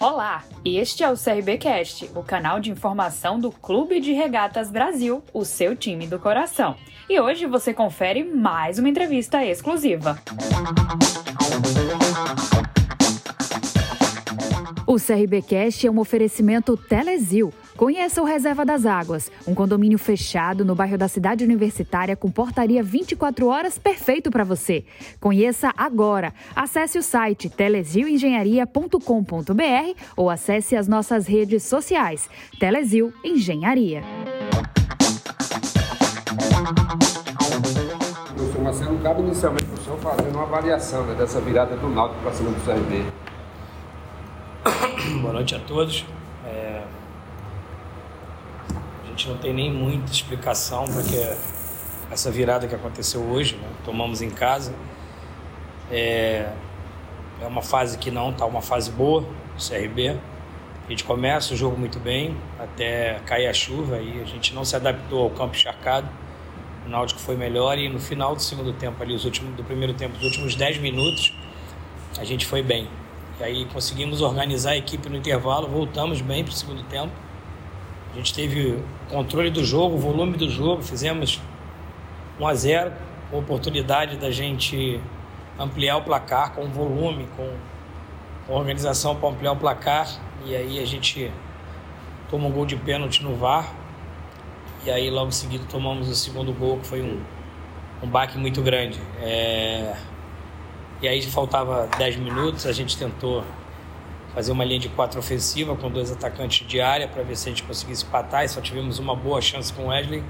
[0.00, 5.44] Olá, este é o CRBcast, o canal de informação do Clube de Regatas Brasil, o
[5.44, 6.74] seu time do coração.
[7.06, 10.18] E hoje você confere mais uma entrevista exclusiva.
[14.86, 17.52] O CRBcast é um oferecimento Telezil.
[17.80, 22.82] Conheça o Reserva das Águas, um condomínio fechado no bairro da Cidade Universitária com portaria
[22.82, 24.84] 24 horas perfeito para você.
[25.18, 26.34] Conheça agora.
[26.54, 32.28] Acesse o site telezilengenharia.com.br ou acesse as nossas redes sociais.
[32.58, 34.02] Telezil Engenharia.
[38.36, 42.32] Professor Marcelo, cabe inicialmente o senhor fazendo uma avaliação né, dessa virada do Náutico para
[42.34, 43.06] cima do CRB.
[45.22, 46.04] Boa noite a todos.
[46.44, 46.99] É...
[49.20, 51.36] Gente não tem nem muita explicação para que
[52.10, 53.68] essa virada que aconteceu hoje, né?
[53.84, 54.74] tomamos em casa.
[55.90, 56.50] É...
[57.42, 60.18] é uma fase que não está uma fase boa, o CRB.
[60.86, 64.64] A gente começa o jogo muito bem, até cair a chuva e a gente não
[64.64, 66.08] se adaptou ao campo encharcado.
[66.86, 69.92] O Náutico foi melhor e no final do segundo tempo, ali, os últimos, do primeiro
[69.92, 71.34] tempo, os últimos 10 minutos,
[72.16, 72.88] a gente foi bem.
[73.38, 77.12] E aí conseguimos organizar a equipe no intervalo, voltamos bem para o segundo tempo.
[78.12, 81.40] A gente teve controle do jogo, volume do jogo, fizemos
[82.40, 82.92] 1 a 0,
[83.30, 85.00] com oportunidade da gente
[85.58, 87.48] ampliar o placar com volume, com,
[88.46, 90.08] com organização para ampliar o placar.
[90.44, 91.30] E aí a gente
[92.28, 93.72] toma um gol de pênalti no VAR.
[94.84, 97.22] E aí logo em seguida tomamos o segundo gol, que foi um,
[98.02, 98.98] um baque muito grande.
[99.20, 99.94] É...
[101.00, 103.44] E aí faltava 10 minutos, a gente tentou
[104.34, 107.50] fazer uma linha de quatro ofensiva com dois atacantes de área para ver se a
[107.50, 110.22] gente conseguisse empatar e só tivemos uma boa chance com o Wesley,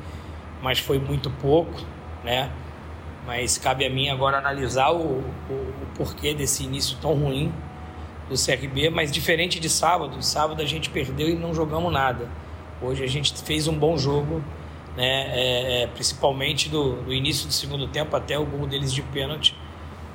[0.63, 1.81] mas foi muito pouco,
[2.25, 2.51] né?
[3.27, 7.53] Mas cabe a mim agora analisar o, o, o porquê desse início tão ruim
[8.29, 12.29] do CRB, mas diferente de sábado, sábado a gente perdeu e não jogamos nada.
[12.81, 14.43] Hoje a gente fez um bom jogo,
[14.97, 15.27] né?
[15.39, 19.55] É, é, principalmente do, do início do segundo tempo até o gol deles de pênalti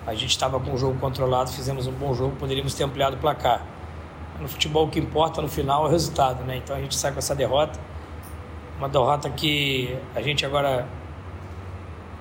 [0.05, 3.19] a gente estava com o jogo controlado, fizemos um bom jogo, poderíamos ter ampliado o
[3.19, 3.65] placar.
[4.39, 6.57] No futebol, o que importa no final é o resultado, né?
[6.57, 7.79] Então a gente sai com essa derrota.
[8.77, 10.87] Uma derrota que a gente agora,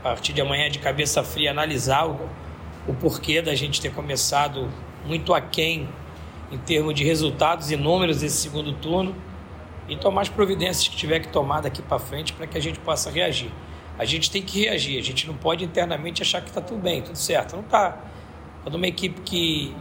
[0.01, 2.29] a partir de amanhã, de cabeça fria, analisar o,
[2.87, 4.71] o porquê da gente ter começado
[5.05, 5.89] muito aquém
[6.53, 9.15] em termos de resultados e números desse segundo turno
[9.89, 12.79] e tomar as providências que tiver que tomar daqui para frente para que a gente
[12.79, 13.51] possa reagir
[13.99, 14.99] a gente tem que reagir.
[14.99, 17.57] A gente não pode internamente achar que está tudo bem, tudo certo.
[17.57, 17.99] Não está.
[18.63, 19.75] Quando uma equipe que,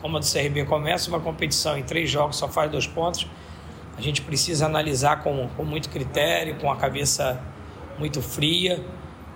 [0.00, 3.26] como a do CRB, começa uma competição em três jogos, só faz dois pontos,
[3.96, 7.40] a gente precisa analisar com, com muito critério, com a cabeça
[7.98, 8.84] muito fria.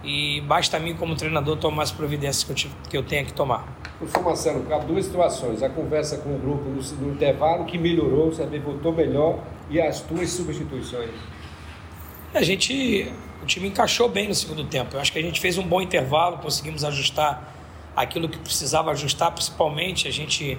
[0.04, 3.24] E basta a mim, como treinador, tomar as providências que eu, tive, que eu tenha
[3.24, 3.64] que tomar.
[3.98, 5.62] Professor Marcelo, há duas situações.
[5.62, 9.40] A conversa com o grupo no, no intervalo, que melhorou, o CRB voltou melhor,
[9.70, 11.10] e as tuas substituições.
[12.34, 13.12] A gente
[13.42, 14.94] o time encaixou bem no segundo tempo.
[14.96, 17.52] Eu acho que a gente fez um bom intervalo, conseguimos ajustar
[17.94, 20.58] aquilo que precisava ajustar, principalmente a gente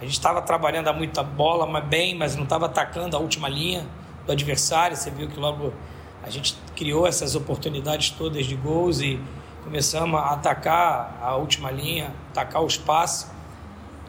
[0.00, 3.48] a gente estava trabalhando a muita bola, mas bem, mas não estava atacando a última
[3.48, 3.86] linha
[4.26, 4.96] do adversário.
[4.96, 5.72] Você viu que logo
[6.22, 9.20] a gente criou essas oportunidades todas de gols e
[9.62, 13.32] começamos a atacar a última linha, atacar o espaço.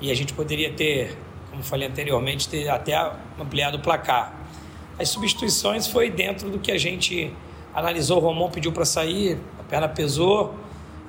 [0.02, 1.18] E a gente poderia ter,
[1.52, 2.96] como falei anteriormente, ter até
[3.40, 4.34] ampliado o placar.
[5.00, 7.32] As substituições foi dentro do que a gente
[7.74, 10.56] analisou, o Romão pediu para sair, a perna pesou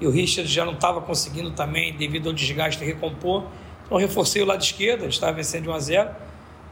[0.00, 3.44] e o Richard já não estava conseguindo também, devido ao desgaste, recompor.
[3.84, 6.10] Então, reforcei o lado esquerdo, estava vencendo de 1 a 0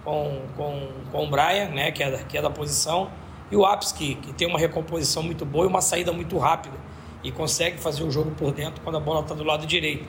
[0.05, 3.11] com, com, com o Brian, né, que, é da, que é da posição,
[3.51, 6.77] e o Apps, que, tem uma recomposição muito boa e uma saída muito rápida,
[7.23, 10.05] e consegue fazer o jogo por dentro quando a bola está do lado direito.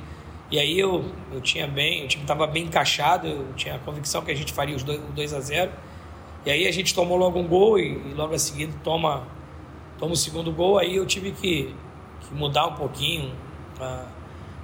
[0.52, 4.22] E aí eu, eu tinha bem, o time estava bem encaixado, eu tinha a convicção
[4.22, 5.72] que a gente faria os dois, o 2 a 0
[6.46, 9.26] E aí a gente tomou logo um gol e, e logo a seguir toma
[9.98, 11.74] toma o segundo gol, aí eu tive que
[12.32, 13.32] mudar um pouquinho
[13.80, 14.06] a,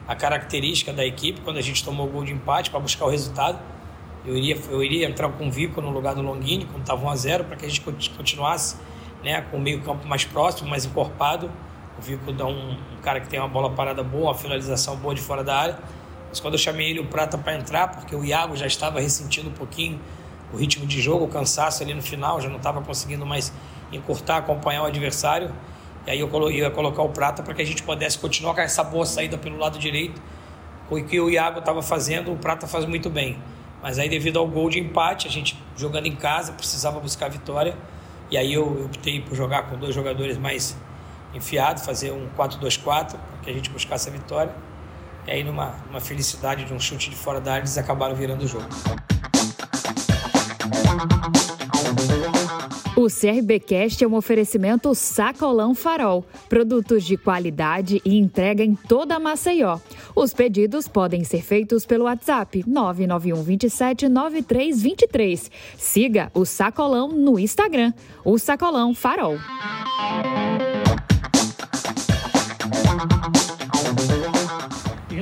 [0.07, 3.09] a, característica da equipe quando a gente tomou o gol de empate para buscar o
[3.09, 3.59] resultado.
[4.25, 7.09] Eu iria, eu iria entrar com o Vico no lugar do Longini, quando estava 1
[7.09, 7.81] a 0 para que a gente
[8.11, 8.78] continuasse
[9.23, 11.49] né, com o meio-campo mais próximo, mais encorpado.
[11.97, 15.14] O Vico dá um, um, cara que tem uma bola parada boa, uma finalização boa
[15.16, 15.79] de fora da área.
[16.29, 19.49] Mas quando eu chamei ele o Prata para entrar, porque o Iago já estava ressentindo
[19.49, 19.99] um pouquinho
[20.53, 23.52] o ritmo de jogo, o cansaço ali no final, já não estava conseguindo mais
[23.91, 25.52] encurtar, acompanhar o adversário.
[26.06, 28.84] E aí eu ia colocar o Prata para que a gente pudesse continuar com essa
[28.84, 30.22] boa saída pelo lado direito.
[30.90, 33.38] O que o Iago estava fazendo, o Prata faz muito bem.
[33.82, 37.30] Mas aí, devido ao gol de empate, a gente jogando em casa, precisava buscar a
[37.30, 37.76] vitória.
[38.30, 40.78] E aí eu, optei por jogar com dois jogadores mais
[41.34, 44.53] enfiados, fazer um 4-2-4, para que a gente buscasse a vitória.
[45.28, 48.44] E aí, numa, numa felicidade de um chute de fora da área, eles acabaram virando
[48.44, 48.68] o jogo.
[53.02, 56.24] O CRBcast é um oferecimento Sacolão Farol.
[56.48, 59.80] Produtos de qualidade e entrega em toda a Maceió.
[60.16, 65.50] Os pedidos podem ser feitos pelo WhatsApp 991 27 9323.
[65.80, 67.92] Siga o Sacolão no Instagram,
[68.24, 69.40] o Sacolão Farol.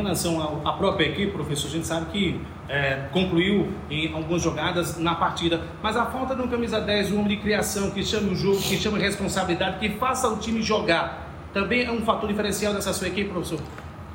[0.10, 5.16] Relação à própria equipe, professor, a gente sabe que é, concluiu em algumas jogadas na
[5.16, 8.36] partida, mas a falta de um camisa 10, um homem de criação que chame o
[8.36, 12.94] jogo, que chame responsabilidade, que faça o time jogar, também é um fator diferencial dessa
[12.94, 13.60] sua equipe, professor?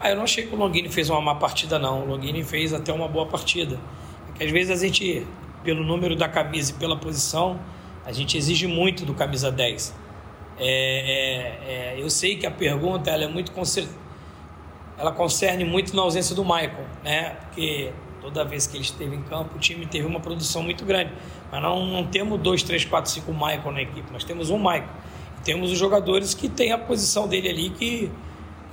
[0.01, 2.03] Ah, eu não achei que o Longini fez uma má partida, não.
[2.03, 3.79] O Longini fez até uma boa partida.
[4.27, 5.27] Porque às vezes a gente,
[5.65, 7.59] pelo número da camisa e pela posição,
[8.05, 9.95] a gente exige muito do camisa 10.
[10.59, 14.04] É, é, é, eu sei que a pergunta ela é muito concertada
[14.97, 17.37] ela concerne muito na ausência do Michael, né?
[17.41, 21.13] Porque toda vez que ele esteve em campo, o time teve uma produção muito grande.
[21.51, 24.89] Mas não, não temos dois, três, quatro, cinco Michael na equipe, nós temos um Michael.
[25.39, 28.11] E temos os jogadores que têm a posição dele ali, que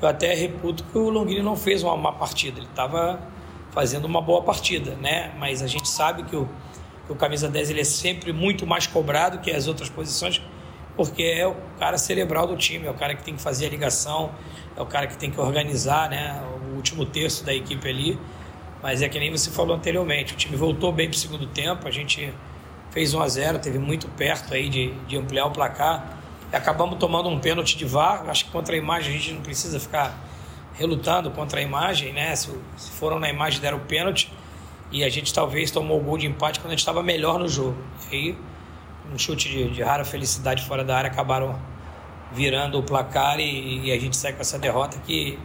[0.01, 2.59] eu até reputo que o Longini não fez uma má partida.
[2.59, 3.19] Ele estava
[3.71, 5.33] fazendo uma boa partida, né?
[5.37, 6.47] Mas a gente sabe que o,
[7.05, 10.41] que o camisa 10 ele é sempre muito mais cobrado que as outras posições
[10.95, 13.69] porque é o cara cerebral do time, é o cara que tem que fazer a
[13.69, 14.31] ligação,
[14.75, 16.41] é o cara que tem que organizar né,
[16.71, 18.19] o último terço da equipe ali.
[18.81, 21.87] Mas é que nem você falou anteriormente, o time voltou bem para o segundo tempo,
[21.87, 22.33] a gente
[22.89, 26.17] fez 1 a 0 teve muito perto aí de, de ampliar o placar.
[26.51, 29.41] E acabamos tomando um pênalti de VAR, acho que contra a imagem a gente não
[29.41, 30.17] precisa ficar
[30.73, 32.35] relutando contra a imagem, né?
[32.35, 34.31] Se, se foram na imagem deram o pênalti
[34.91, 37.47] e a gente talvez tomou o gol de empate quando a gente estava melhor no
[37.47, 37.77] jogo.
[38.11, 38.37] E aí
[39.13, 41.59] um chute de, de, rara felicidade fora da área, acabaram
[42.31, 45.37] virando o placar e, e a gente sai com essa derrota que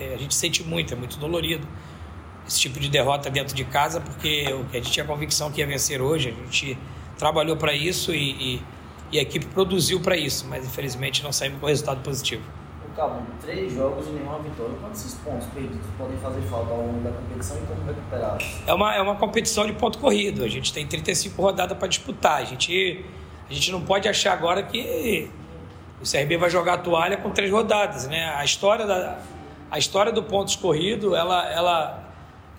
[0.00, 1.66] é, a gente sente muito, é muito dolorido
[2.46, 6.00] esse tipo de derrota dentro de casa, porque a gente tinha convicção que ia vencer
[6.00, 6.78] hoje, a gente
[7.18, 8.62] trabalhou para isso e, e,
[9.12, 12.42] e, a equipe produziu para isso, mas infelizmente não saímos com resultado positivo.
[12.98, 14.74] Cabo, três jogos e nenhuma vitória.
[14.80, 18.38] Quantos pontos perdidos podem fazer falta ao longo da competição e como recuperar?
[18.66, 20.42] É uma, é uma competição de ponto corrido.
[20.42, 22.42] A gente tem 35 rodadas para disputar.
[22.42, 23.04] A gente,
[23.48, 25.30] a gente não pode achar agora que
[26.02, 28.08] o CRB vai jogar a toalha com três rodadas.
[28.08, 28.34] Né?
[28.34, 29.20] A, história da,
[29.70, 32.02] a história do pontos corrido ela, ela,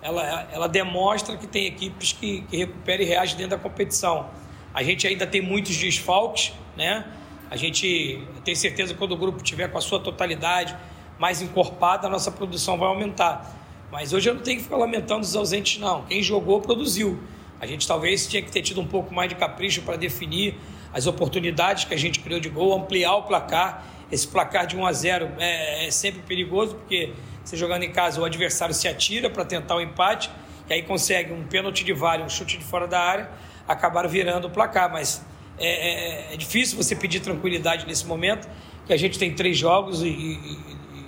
[0.00, 4.30] ela, ela demonstra que tem equipes que, que recuperam e reagem dentro da competição.
[4.72, 7.04] A gente ainda tem muitos desfalques, né?
[7.50, 10.76] A gente tem certeza que quando o grupo tiver com a sua totalidade
[11.18, 13.58] mais encorpada, a nossa produção vai aumentar.
[13.90, 16.04] Mas hoje eu não tenho que ficar lamentando os ausentes, não.
[16.04, 17.18] Quem jogou, produziu.
[17.60, 20.54] A gente talvez tinha que ter tido um pouco mais de capricho para definir
[20.92, 23.84] as oportunidades que a gente criou de gol, ampliar o placar.
[24.12, 27.12] Esse placar de 1 a 0 é, é sempre perigoso, porque
[27.44, 30.30] você jogando em casa, o adversário se atira para tentar o empate,
[30.68, 33.30] e aí consegue um pênalti de vale, um chute de fora da área,
[33.66, 34.90] acabaram virando o placar.
[34.90, 35.24] Mas
[35.60, 38.48] é, é, é, difícil você pedir tranquilidade nesse momento,
[38.86, 40.58] que a gente tem três jogos e, e,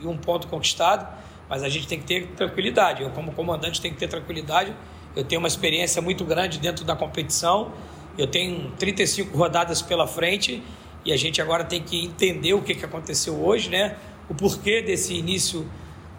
[0.02, 1.08] e, um ponto conquistado,
[1.48, 3.02] mas a gente tem que ter tranquilidade.
[3.02, 4.74] Eu, como comandante, tenho que ter tranquilidade.
[5.16, 7.72] Eu tenho uma experiência muito grande dentro da competição,
[8.16, 10.62] eu tenho 35 rodadas pela frente
[11.04, 13.96] e a gente agora tem que entender o que, que aconteceu hoje, né?
[14.28, 15.68] O porquê desse início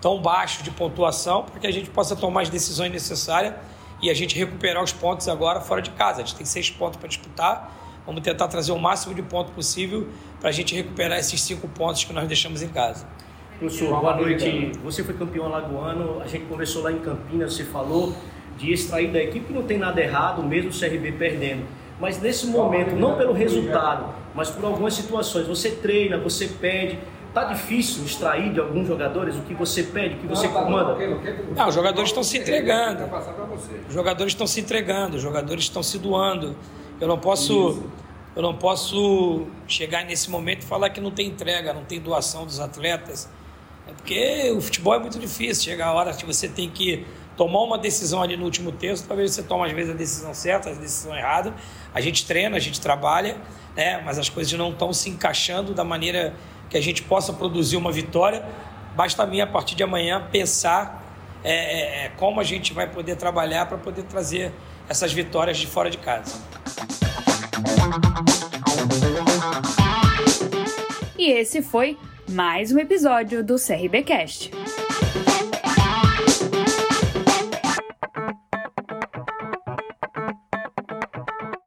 [0.02, 3.54] tão baixo de pontuação, para que a gente possa tomar as decisões necessárias
[4.02, 6.22] e a gente recuperar os pontos agora fora de casa.
[6.22, 10.08] A gente tem seis pontos para disputar Vamos tentar trazer o máximo de ponto possível
[10.40, 13.06] para a gente recuperar esses cinco pontos que nós deixamos em casa.
[13.60, 14.72] Professor, boa noite.
[14.84, 18.14] Você foi campeão alagoano, a gente conversou lá em Campinas, você falou
[18.58, 21.66] de extrair da equipe, não tem nada errado, mesmo o CRB perdendo.
[22.00, 27.00] Mas nesse momento, não pelo resultado, mas por algumas situações, você treina, você pede,
[27.34, 30.96] Tá difícil extrair de alguns jogadores o que você pede, o que você tá comanda?
[31.56, 33.10] Não, os jogadores estão se entregando.
[33.88, 36.56] Os jogadores estão se entregando, os jogadores estão se doando.
[37.04, 37.84] Eu não posso,
[38.34, 42.46] eu não posso chegar nesse momento e falar que não tem entrega, não tem doação
[42.46, 43.30] dos atletas.
[43.86, 45.66] É porque o futebol é muito difícil.
[45.66, 47.06] Chega a hora que você tem que
[47.36, 50.70] tomar uma decisão ali no último terço, talvez você tome às vezes a decisão certa,
[50.70, 51.54] a decisão errada.
[51.94, 53.36] A gente treina, a gente trabalha,
[53.76, 54.02] né?
[54.06, 56.34] mas as coisas não estão se encaixando da maneira
[56.70, 58.48] que a gente possa produzir uma vitória.
[58.96, 61.04] Basta a mim, a partir de amanhã, pensar
[61.44, 64.54] é, é, é como a gente vai poder trabalhar para poder trazer
[64.88, 66.42] essas vitórias de fora de casa.
[71.18, 71.98] E esse foi
[72.30, 74.52] mais um episódio do CRBcast.